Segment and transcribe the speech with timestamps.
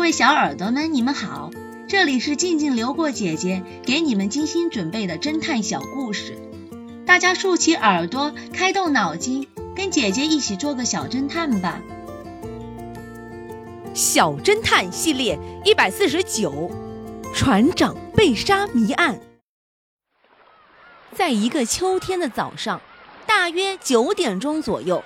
[0.00, 1.50] 各位小耳朵们，你们好，
[1.86, 6.38] 这里是静静流过姐姐给你们精心准备的侦探小故事，
[7.06, 11.82] 大家竖起耳朵，开动脑筋，跟姐姐一起做个小侦探吧。
[13.92, 16.70] 小侦探系列一百四十九，
[17.34, 19.20] 船长被杀谜案。
[21.12, 22.80] 在一个秋天的早上，
[23.26, 25.04] 大约九点钟左右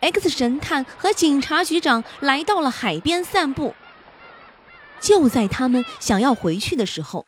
[0.00, 3.72] ，X 神探和警察局长来到了海边散步。
[5.00, 7.26] 就在他们想要回去的时候，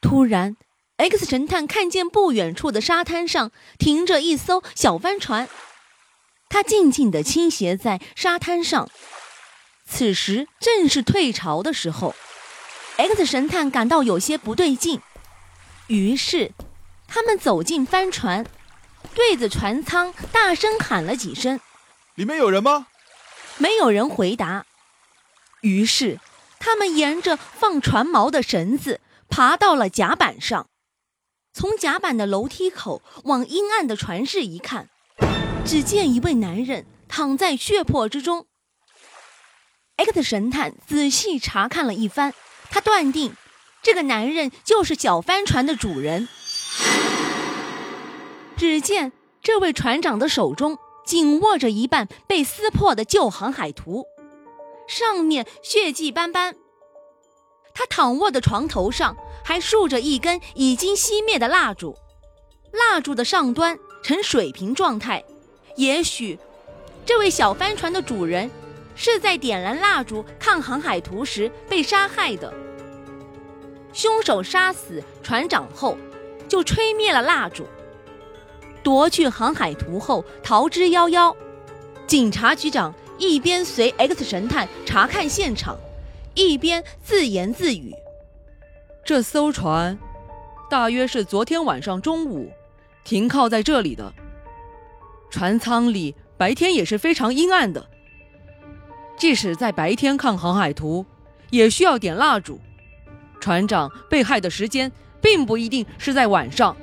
[0.00, 0.56] 突然
[0.96, 5.48] ，X 神探看见不远处的沙滩上停着一艘小帆船，
[6.48, 8.88] 他静静地倾斜在沙滩上。
[9.86, 12.14] 此时正是退潮的时候
[12.96, 15.00] ，X 神探感到有些不对劲，
[15.88, 16.52] 于是。
[17.14, 18.46] 他们走进帆船，
[19.14, 21.60] 对着船舱大声喊了几声
[22.16, 22.86] ：“里面有人吗？”
[23.58, 24.64] 没有人回答。
[25.60, 26.18] 于是，
[26.64, 30.68] 他们沿着放船锚的绳子爬到了甲板上，
[31.52, 34.88] 从甲板的楼梯口往阴暗的船室一看，
[35.64, 38.46] 只见一位男人躺在血泊之中。
[39.96, 42.32] X 神探仔细查看了一番，
[42.70, 43.34] 他断定，
[43.82, 46.28] 这个男人就是小帆船的主人。
[48.56, 49.10] 只见
[49.42, 54.06] 这位船长的手中紧握着一半被撕破的旧航海图，
[54.92, 56.54] 上面血迹斑斑。
[57.72, 61.96] 他躺卧的床头上还竖着一根已经熄灭的蜡烛，
[62.72, 65.24] 蜡烛的上端呈水平状态。
[65.76, 66.38] 也许，
[67.06, 68.50] 这位小帆船的主人
[68.94, 72.52] 是在点燃蜡烛看航海图时被杀害的。
[73.94, 75.96] 凶手杀死船长后，
[76.46, 77.66] 就吹灭了蜡烛。
[78.82, 81.34] 夺去航海图后逃之夭夭。
[82.06, 85.78] 警察局长一边随 X 神探查看现场，
[86.34, 87.92] 一边自言自语
[89.04, 89.98] ：“这艘船
[90.68, 92.50] 大约是昨天晚上中午
[93.04, 94.12] 停靠在这里的。
[95.30, 97.88] 船舱里白天也是非常阴暗的，
[99.16, 101.06] 即使在白天看航海图，
[101.50, 102.60] 也需要点蜡烛。
[103.40, 104.90] 船长被害的时间
[105.20, 106.76] 并不一定是在晚上，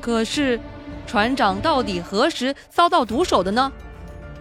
[0.00, 0.60] 可是……”
[1.06, 3.72] 船长到底何时遭到毒手的呢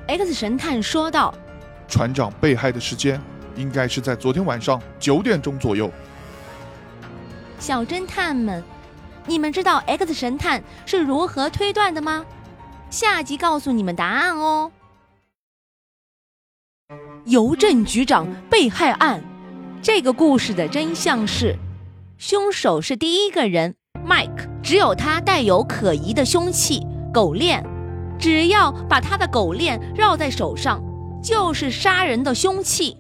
[0.08, 1.34] ？X 神探说道
[1.88, 3.22] ：“船长被害的时间
[3.56, 5.92] 应该是在昨天晚上九点钟左右。”
[7.60, 8.64] 小侦探们，
[9.26, 12.26] 你们知道 X 神探是如何推断的吗？
[12.90, 14.72] 下集告诉你们答案哦。
[17.26, 19.22] 邮政局长被害案，
[19.82, 21.54] 这个故事的真相是，
[22.18, 23.76] 凶手是第一个人。
[24.08, 26.80] Mike 只有他带有可疑的凶器
[27.14, 27.62] 狗链，
[28.18, 30.82] 只要把他的狗链绕在手上，
[31.22, 32.98] 就是杀人的凶器。